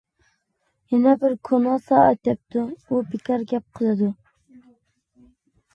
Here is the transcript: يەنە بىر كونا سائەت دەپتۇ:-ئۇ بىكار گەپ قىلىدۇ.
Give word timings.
يەنە 0.93 1.13
بىر 1.23 1.35
كونا 1.49 1.75
سائەت 1.89 2.23
دەپتۇ:-ئۇ 2.29 3.03
بىكار 3.13 3.47
گەپ 3.53 3.69
قىلىدۇ. 3.81 4.13